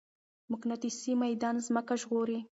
[0.51, 2.39] مقناطيسي ميدان ځمکه ژغوري.